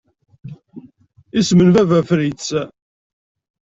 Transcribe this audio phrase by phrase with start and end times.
[1.39, 2.47] Isem n Baba Fritz.